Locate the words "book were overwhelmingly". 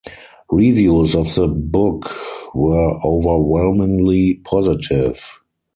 1.47-4.41